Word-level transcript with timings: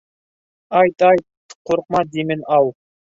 —Айт, 0.79 1.03
айт, 1.09 1.53
ҡурҡма 1.71 2.01
димен 2.17 2.43
ау! 2.57 2.73